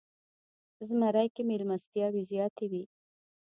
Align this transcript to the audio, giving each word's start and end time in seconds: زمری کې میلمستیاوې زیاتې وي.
زمری 0.87 1.27
کې 1.35 1.41
میلمستیاوې 1.49 2.21
زیاتې 2.31 2.65
وي. 2.71 2.83